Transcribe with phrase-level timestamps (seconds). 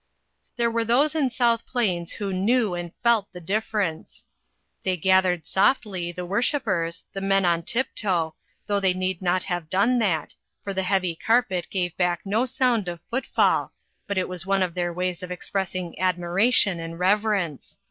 [0.57, 4.25] There were those in South Plains who knew and felt the difference.
[4.81, 8.33] They gathered softly, the worshipers, the men on tiptoe,
[8.65, 10.33] though they need not have done that,
[10.63, 13.73] for the heavy carpet gave back no sound of footfall,
[14.07, 17.77] but it was one of their ways of expressing admiration and rev erence.